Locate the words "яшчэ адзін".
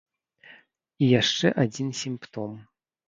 1.21-1.93